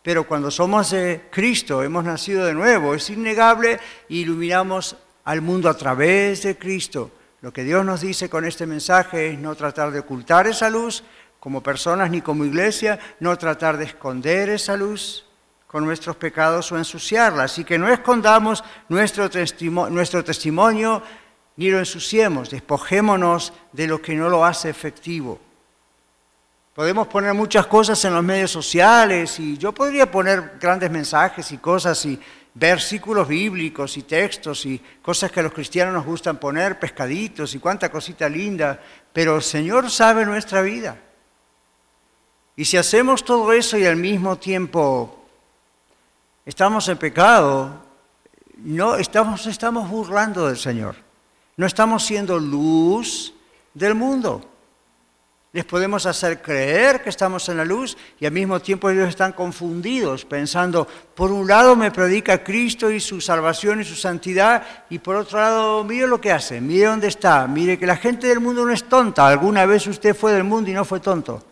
[0.03, 3.79] pero cuando somos de Cristo, hemos nacido de nuevo, es innegable
[4.09, 7.11] iluminamos al mundo a través de Cristo.
[7.41, 11.03] Lo que Dios nos dice con este mensaje es no tratar de ocultar esa luz
[11.39, 15.25] como personas ni como iglesia, no tratar de esconder esa luz
[15.65, 17.43] con nuestros pecados o ensuciarla.
[17.43, 21.01] Así que no escondamos nuestro, testimonio
[21.57, 25.39] ni lo ensuciemos, despojémonos de lo que no lo hace efectivo.
[26.75, 31.57] Podemos poner muchas cosas en los medios sociales y yo podría poner grandes mensajes y
[31.57, 32.19] cosas y
[32.53, 37.59] versículos bíblicos y textos y cosas que a los cristianos nos gustan poner, pescaditos y
[37.59, 38.79] cuánta cosita linda,
[39.13, 40.97] pero el Señor sabe nuestra vida.
[42.55, 45.25] Y si hacemos todo eso y al mismo tiempo
[46.45, 47.81] estamos en pecado,
[48.57, 50.95] no estamos, estamos burlando del Señor.
[51.57, 53.33] No estamos siendo luz
[53.73, 54.50] del mundo.
[55.53, 59.33] Les podemos hacer creer que estamos en la luz y al mismo tiempo ellos están
[59.33, 64.99] confundidos, pensando, por un lado me predica Cristo y su salvación y su santidad, y
[64.99, 68.39] por otro lado, mire lo que hace, mire dónde está, mire que la gente del
[68.39, 69.27] mundo no es tonta.
[69.27, 71.43] Alguna vez usted fue del mundo y no fue tonto.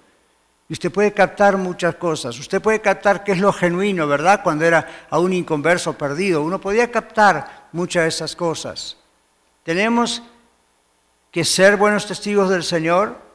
[0.70, 2.40] Y usted puede captar muchas cosas.
[2.40, 4.44] Usted puede captar qué es lo genuino, ¿verdad?
[4.44, 6.44] Cuando era a un inconverso perdido.
[6.44, 8.96] Uno podía captar muchas de esas cosas.
[9.64, 10.22] Tenemos
[11.32, 13.29] que ser buenos testigos del Señor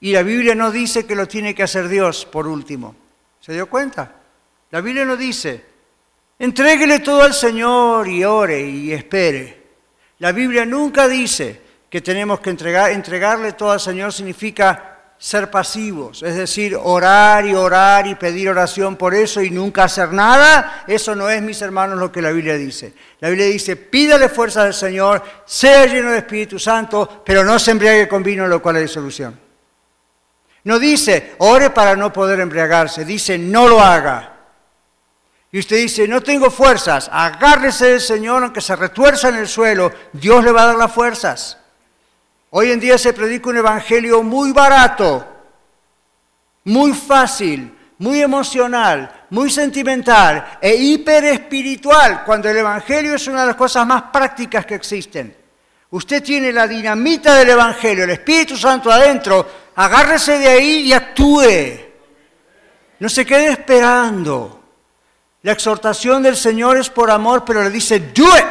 [0.00, 2.94] y la Biblia no dice que lo tiene que hacer Dios por último.
[3.40, 4.12] ¿Se dio cuenta?
[4.70, 5.64] La Biblia no dice,
[6.38, 9.64] entréguele todo al Señor y ore y espere.
[10.18, 16.22] La Biblia nunca dice que tenemos que entregar, entregarle todo al Señor significa ser pasivos,
[16.22, 21.14] es decir, orar y orar y pedir oración por eso y nunca hacer nada, eso
[21.14, 22.92] no es, mis hermanos, lo que la Biblia dice.
[23.20, 27.70] La Biblia dice, pídale fuerza al Señor, sea lleno de Espíritu Santo, pero no se
[27.70, 29.45] embriague con vino, lo cual es solución.
[30.66, 34.32] No dice, ore para no poder embriagarse, dice, no lo haga.
[35.52, 39.92] Y usted dice, no tengo fuerzas, agárrese del Señor aunque se retuerza en el suelo,
[40.12, 41.56] Dios le va a dar las fuerzas.
[42.50, 45.24] Hoy en día se predica un evangelio muy barato,
[46.64, 53.56] muy fácil, muy emocional, muy sentimental e hiperespiritual, cuando el evangelio es una de las
[53.56, 55.36] cosas más prácticas que existen.
[55.90, 61.80] Usted tiene la dinamita del evangelio, el Espíritu Santo adentro, agárrese de ahí y actúe.
[62.98, 64.60] No se quede esperando.
[65.42, 68.44] La exhortación del Señor es por amor, pero le dice, do it,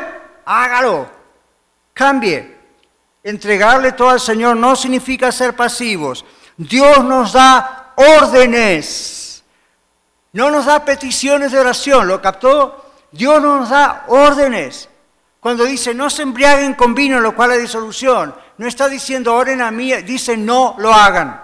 [0.46, 1.10] hágalo,
[1.94, 2.56] cambie.
[3.22, 6.24] Entregarle todo al Señor no significa ser pasivos.
[6.56, 9.43] Dios nos da órdenes.
[10.32, 12.08] No nos da peticiones de oración.
[12.08, 12.86] ¿Lo captó?
[13.12, 14.88] Dios nos da órdenes.
[15.46, 19.62] Cuando dice no se embriaguen con vino, lo cual es disolución, no está diciendo oren
[19.62, 21.39] a mí, dice no lo hagan.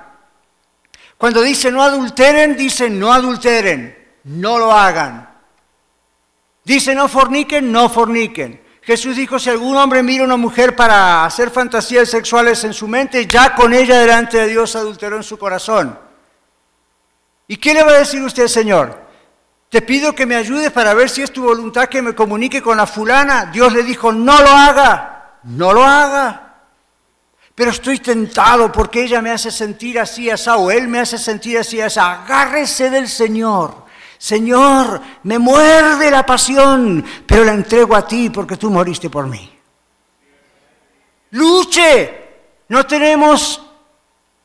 [1.19, 5.29] Cuando dice no adulteren, dice no adulteren, no lo hagan.
[6.63, 8.59] Dice no forniquen, no forniquen.
[8.81, 12.87] Jesús dijo, si algún hombre mira a una mujer para hacer fantasías sexuales en su
[12.87, 15.95] mente, ya con ella delante de Dios adulteró en su corazón.
[17.47, 18.99] ¿Y qué le va a decir usted, Señor?
[19.71, 22.75] Te pido que me ayudes para ver si es tu voluntad que me comunique con
[22.75, 23.45] la fulana.
[23.45, 26.55] Dios le dijo, no lo haga, no lo haga.
[27.55, 31.57] Pero estoy tentado porque ella me hace sentir así, asa, o él me hace sentir
[31.57, 32.23] así, asa.
[32.23, 33.85] Agárrese del Señor.
[34.17, 39.57] Señor, me muerde la pasión, pero la entrego a ti porque tú moriste por mí.
[41.29, 42.17] Luche.
[42.67, 43.61] No tenemos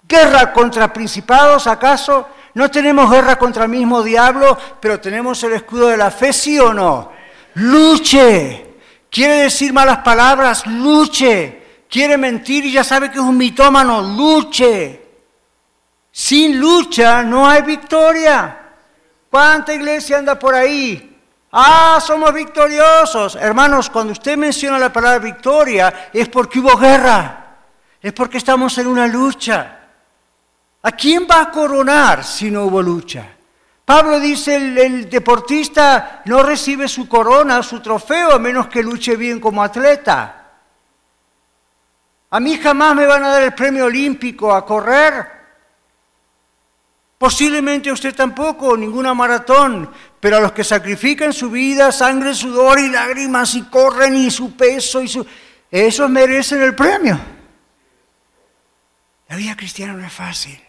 [0.06, 2.28] guerra contra principados, ¿acaso?
[2.56, 6.58] No tenemos guerra contra el mismo diablo, pero tenemos el escudo de la fe, ¿sí
[6.58, 7.12] o no?
[7.54, 8.74] Luche.
[9.08, 15.02] Quiere decir malas palabras, luche quiere mentir y ya sabe que es un mitómano, luche.
[16.12, 18.58] Sin lucha no hay victoria.
[19.30, 21.18] ¿Cuánta iglesia anda por ahí?
[21.52, 23.36] Ah, somos victoriosos.
[23.36, 27.56] Hermanos, cuando usted menciona la palabra victoria es porque hubo guerra,
[28.00, 29.85] es porque estamos en una lucha.
[30.86, 33.26] ¿A quién va a coronar si no hubo lucha?
[33.84, 39.16] Pablo dice, el, el, deportista no recibe su corona, su trofeo, a menos que luche
[39.16, 40.46] bien como atleta.
[42.30, 45.26] A mí jamás me van a dar el premio olímpico a correr.
[47.18, 52.90] Posiblemente usted tampoco, ninguna maratón, pero a los que sacrifican su vida, sangre, sudor y
[52.90, 55.26] lágrimas y corren y su peso y su...
[55.68, 57.18] Esos merecen el premio.
[59.28, 60.65] La vida cristiana no es fácil.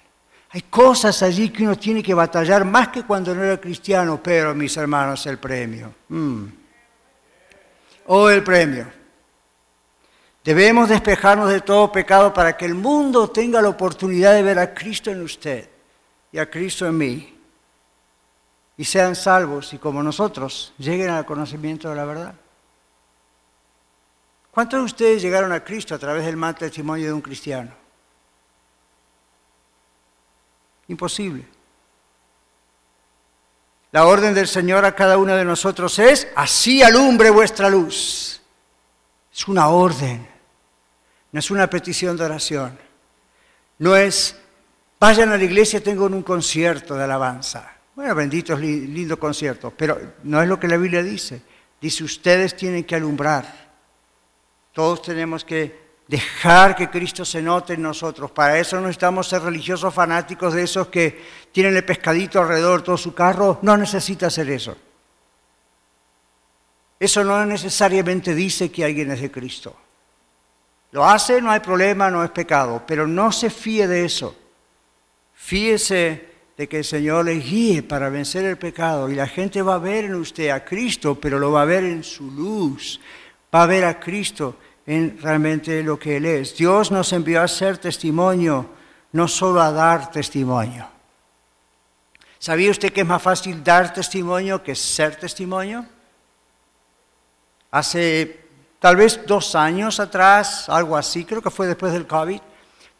[0.50, 4.56] Hay cosas allí que uno tiene que batallar más que cuando no era cristiano, pero
[4.56, 5.94] mis hermanos, el premio.
[6.08, 6.46] Mm.
[8.06, 8.88] O oh, el premio.
[10.44, 14.74] Debemos despejarnos de todo pecado para que el mundo tenga la oportunidad de ver a
[14.74, 15.70] Cristo en usted
[16.32, 17.38] y a Cristo en mí.
[18.78, 22.36] Y sean salvos y como nosotros lleguen al conocimiento de la verdad.
[24.52, 27.87] ¿Cuántos de ustedes llegaron a Cristo a través del mal testimonio de un cristiano?
[30.88, 31.46] Imposible.
[33.92, 38.42] La orden del Señor a cada uno de nosotros es, así alumbre vuestra luz.
[39.34, 40.28] Es una orden.
[41.32, 42.78] No es una petición de oración.
[43.80, 44.36] No es,
[45.00, 47.74] vayan a la iglesia, tengo un concierto de alabanza.
[47.96, 51.42] Bueno, benditos, lindo concierto, pero no es lo que la Biblia dice.
[51.82, 53.68] Dice, ustedes tienen que alumbrar.
[54.74, 58.32] Todos tenemos que dejar que Cristo se note en nosotros.
[58.32, 62.86] Para eso no estamos ser religiosos fanáticos de esos que tienen el pescadito alrededor de
[62.86, 63.60] todo su carro.
[63.62, 64.78] No necesita hacer eso.
[67.00, 69.76] Eso no necesariamente dice que alguien es de Cristo.
[70.92, 74.36] Lo hace, no hay problema, no es pecado, pero no se fíe de eso.
[75.34, 76.28] Fíese
[76.58, 79.80] de que el Señor le guíe para vencer el pecado y la gente va a
[79.80, 83.00] ver en usted a Cristo, pero lo va a ver en su luz,
[83.54, 84.56] va a ver a Cristo
[84.88, 86.56] en realmente lo que Él es.
[86.56, 88.70] Dios nos envió a ser testimonio,
[89.12, 90.88] no solo a dar testimonio.
[92.40, 95.86] ¿Sabía usted que es más fácil dar testimonio que ser testimonio?
[97.72, 98.46] Hace
[98.80, 102.40] tal vez dos años atrás, algo así, creo que fue después del COVID,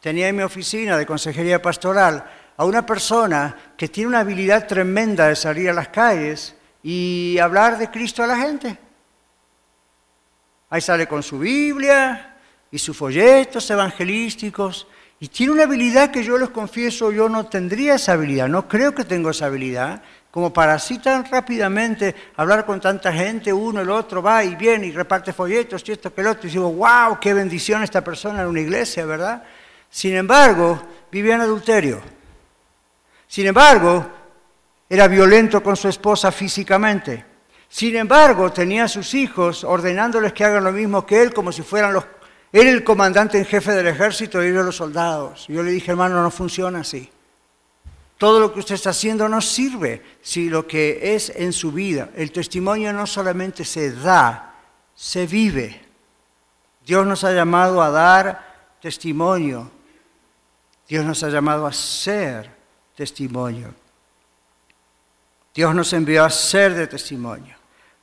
[0.00, 5.28] tenía en mi oficina de consejería pastoral a una persona que tiene una habilidad tremenda
[5.28, 8.78] de salir a las calles y hablar de Cristo a la gente.
[10.70, 12.36] Ahí sale con su Biblia
[12.70, 14.86] y sus folletos evangelísticos
[15.20, 18.94] y tiene una habilidad que yo les confieso, yo no tendría esa habilidad, no creo
[18.94, 23.90] que tengo esa habilidad, como para así tan rápidamente hablar con tanta gente, uno, el
[23.90, 27.18] otro, va y viene y reparte folletos y esto que el otro, y digo, wow,
[27.20, 29.42] qué bendición esta persona en una iglesia, ¿verdad?
[29.90, 32.00] Sin embargo, vivía en adulterio.
[33.26, 34.06] Sin embargo,
[34.88, 37.24] era violento con su esposa físicamente.
[37.68, 41.62] Sin embargo, tenía a sus hijos ordenándoles que hagan lo mismo que él, como si
[41.62, 42.04] fueran los...
[42.50, 45.46] Él el comandante en jefe del ejército y ellos los soldados.
[45.48, 47.10] Yo le dije, hermano, no funciona así.
[48.16, 52.08] Todo lo que usted está haciendo no sirve si lo que es en su vida,
[52.16, 54.54] el testimonio no solamente se da,
[54.94, 55.80] se vive.
[56.84, 59.70] Dios nos ha llamado a dar testimonio.
[60.88, 62.50] Dios nos ha llamado a ser
[62.96, 63.74] testimonio.
[65.54, 67.57] Dios nos envió a ser de testimonio.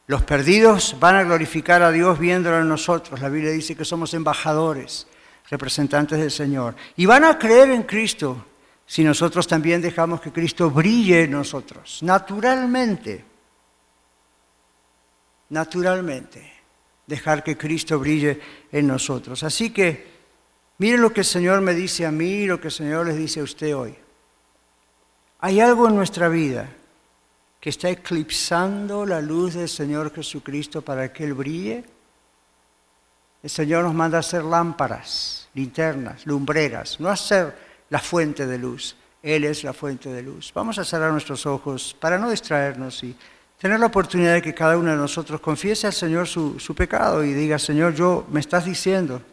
[0.08, 3.20] Los perdidos van a glorificar a Dios viéndolo en nosotros.
[3.22, 5.08] La Biblia dice que somos embajadores,
[5.50, 6.76] representantes del Señor.
[6.96, 8.46] Y van a creer en Cristo
[8.86, 13.26] si nosotros también dejamos que Cristo brille en nosotros, naturalmente,
[15.50, 16.54] naturalmente,
[17.08, 18.40] dejar que Cristo brille
[18.72, 19.42] en nosotros.
[19.44, 20.08] Así que
[20.78, 23.18] miren lo que el Señor me dice a mí y lo que el Señor les
[23.18, 23.96] dice a usted hoy.
[25.40, 26.70] Hay algo en nuestra vida
[27.66, 31.84] que está eclipsando la luz del Señor Jesucristo para que Él brille.
[33.42, 37.56] El Señor nos manda a hacer lámparas, linternas, lumbreras, no hacer
[37.90, 38.96] la fuente de luz.
[39.24, 40.52] Él es la fuente de luz.
[40.54, 43.18] Vamos a cerrar nuestros ojos para no distraernos y
[43.58, 47.24] tener la oportunidad de que cada uno de nosotros confiese al Señor su, su pecado
[47.24, 49.24] y diga, Señor, yo me estás diciendo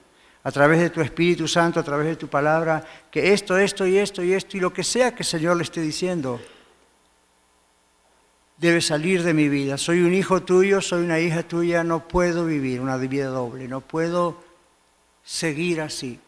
[0.42, 3.98] a través de tu Espíritu Santo, a través de tu palabra, que esto, esto y
[3.98, 6.40] esto y esto y lo que sea que el Señor le esté diciendo,
[8.62, 9.76] debe salir de mi vida.
[9.76, 13.80] Soy un hijo tuyo, soy una hija tuya, no puedo vivir una vida doble, no
[13.80, 14.36] puedo
[15.24, 16.20] seguir así.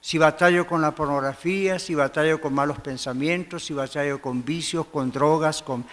[0.00, 5.12] Si batallo con la pornografía, si batallo con malos pensamientos, si batallo con vicios, con
[5.12, 5.84] drogas, con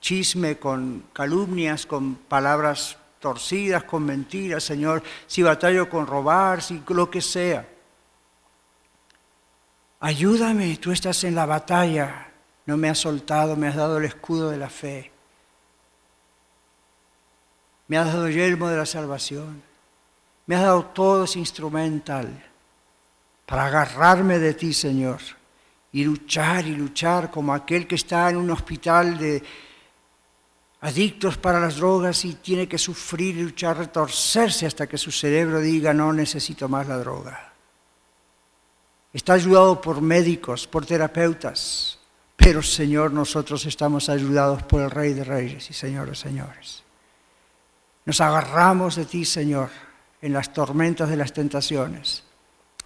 [0.00, 7.10] chisme, con calumnias, con palabras torcidas, con mentiras, Señor, si batallo con robar, si lo
[7.10, 7.68] que sea.
[10.00, 12.28] Ayúdame, tú estás en la batalla,
[12.64, 15.17] no me has soltado, me has dado el escudo de la fe.
[17.88, 19.62] Me has dado el yelmo de la salvación.
[20.46, 22.44] Me has dado todo ese instrumental
[23.46, 25.20] para agarrarme de ti, Señor,
[25.92, 29.42] y luchar y luchar como aquel que está en un hospital de
[30.80, 35.60] adictos para las drogas y tiene que sufrir y luchar, retorcerse hasta que su cerebro
[35.60, 37.52] diga no necesito más la droga.
[39.12, 41.98] Está ayudado por médicos, por terapeutas,
[42.36, 46.84] pero Señor, nosotros estamos ayudados por el Rey de Reyes y Señor de Señores.
[48.08, 49.68] Nos agarramos de ti, Señor,
[50.22, 52.24] en las tormentas de las tentaciones.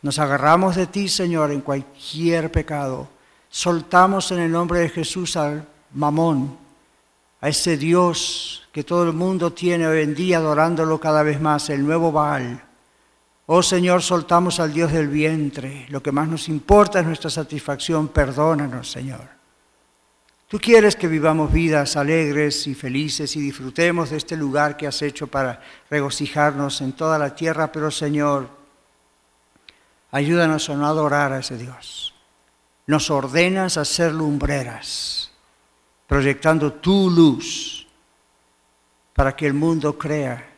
[0.03, 3.07] Nos agarramos de ti, Señor, en cualquier pecado.
[3.49, 5.64] Soltamos en el nombre de Jesús al
[5.95, 6.59] mamón,
[7.41, 11.70] a ese Dios que todo el mundo tiene hoy en día adorándolo cada vez más,
[11.70, 12.61] el nuevo Baal.
[13.47, 15.87] Oh Señor, soltamos al Dios del vientre.
[15.91, 18.09] Lo que más nos importa es nuestra satisfacción.
[18.09, 19.41] Perdónanos, Señor.
[20.53, 25.00] Tú quieres que vivamos vidas alegres y felices y disfrutemos de este lugar que has
[25.00, 28.50] hecho para regocijarnos en toda la tierra, pero Señor,
[30.11, 32.14] ayúdanos a no adorar a ese Dios.
[32.86, 35.32] Nos ordenas a ser lumbreras
[36.07, 37.88] proyectando tu luz
[39.14, 40.53] para que el mundo crea,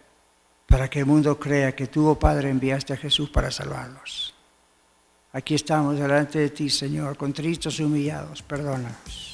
[0.67, 4.35] para que el mundo crea que tú, oh Padre, enviaste a Jesús para salvarlos.
[5.35, 9.34] Aquí estamos delante de ti, Señor, contristos y humillados, perdónanos.